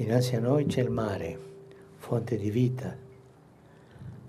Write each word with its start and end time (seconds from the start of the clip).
Dinanzi 0.00 0.34
a 0.34 0.40
noi 0.40 0.64
c'è 0.64 0.80
il 0.80 0.88
mare, 0.88 1.38
fonte 1.96 2.38
di 2.38 2.48
vita, 2.48 2.96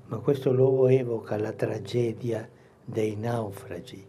ma 0.08 0.18
questo 0.18 0.52
luogo 0.52 0.90
evoca 0.90 1.38
la 1.38 1.54
tragedia 1.54 2.46
dei 2.84 3.16
naufragi 3.16 4.06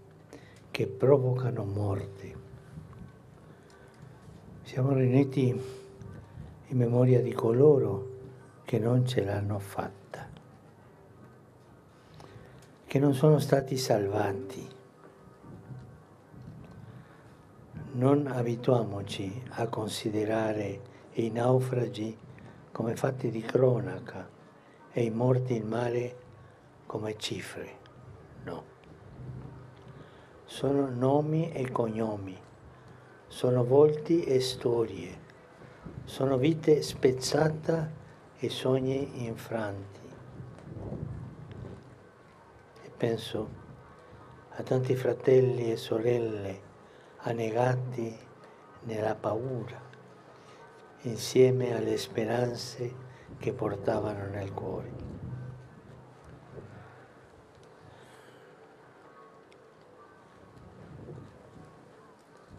che 0.72 0.86
provocano 0.88 1.64
morte. 1.64 2.34
Siamo 4.62 4.92
riuniti 4.92 5.50
in 6.66 6.76
memoria 6.76 7.22
di 7.22 7.32
coloro 7.32 8.10
che 8.64 8.80
non 8.80 9.06
ce 9.06 9.22
l'hanno 9.22 9.60
fatta, 9.60 10.28
che 12.84 12.98
non 12.98 13.14
sono 13.14 13.38
stati 13.38 13.76
salvati. 13.76 14.68
Non 17.92 18.26
abituamoci 18.26 19.44
a 19.50 19.68
considerare 19.68 20.90
i 21.14 21.30
naufragi 21.30 22.16
come 22.72 22.96
fatti 22.96 23.30
di 23.30 23.42
cronaca 23.42 24.26
e 24.90 25.02
i 25.02 25.10
morti 25.10 25.56
in 25.56 25.68
mare 25.68 26.16
come 26.86 27.18
cifre. 27.18 27.78
No. 28.44 28.64
Sono 30.44 30.88
nomi 30.88 31.52
e 31.52 31.70
cognomi, 31.70 32.38
sono 33.26 33.64
volti 33.64 34.24
e 34.24 34.40
storie, 34.40 35.20
sono 36.04 36.38
vite 36.38 36.80
spezzate 36.80 38.00
e 38.38 38.48
sogni 38.48 39.24
infranti. 39.26 40.00
E 42.84 42.90
penso 42.96 43.60
a 44.48 44.62
tanti 44.62 44.96
fratelli 44.96 45.72
e 45.72 45.76
sorelle 45.76 46.60
annegati 47.18 48.18
nella 48.84 49.14
paura, 49.14 49.91
insieme 51.02 51.74
alle 51.76 51.96
speranze 51.96 52.94
che 53.38 53.52
portavano 53.52 54.26
nel 54.26 54.52
cuore. 54.52 54.90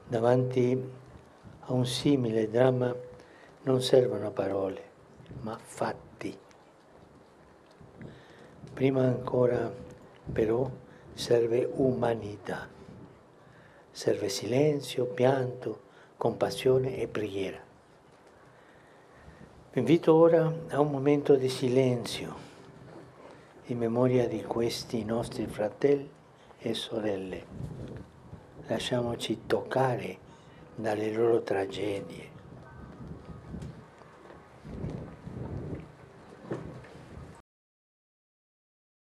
Davanti 0.08 0.92
a 1.62 1.74
un 1.74 1.86
simile 1.86 2.50
dramma 2.50 2.94
non 3.64 3.82
servono 3.82 4.32
parole 4.32 4.92
ma 5.42 5.58
fatti. 5.58 6.38
Prima 8.74 9.04
ancora 9.04 9.72
però 10.32 10.70
serve 11.14 11.70
umanità, 11.76 12.68
serve 13.92 14.30
silenzio, 14.30 15.06
pianto, 15.06 15.82
compassione 16.18 16.98
e 16.98 17.08
preghiera. 17.08 17.73
Vi 19.74 19.80
invito 19.80 20.14
ora 20.14 20.54
a 20.70 20.80
un 20.80 20.92
momento 20.92 21.34
di 21.34 21.50
silenzio 21.50 22.36
in 23.66 23.80
memoria 23.80 24.28
di 24.28 24.44
questi 24.44 25.04
nostri 25.04 25.48
fratelli 25.48 26.08
e 26.60 26.76
sorelle. 26.76 27.44
Lasciamoci 28.68 29.48
toccare 29.48 30.18
dalle 30.76 31.12
loro 31.12 31.42
tragedie 31.42 32.30